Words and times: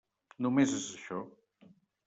Només 0.45 0.73
és 0.79 0.89
això. 0.95 1.21